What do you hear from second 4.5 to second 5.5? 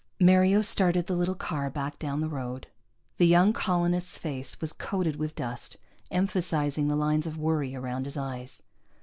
was coated with